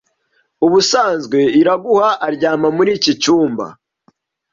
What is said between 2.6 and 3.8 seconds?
muri iki cyumba.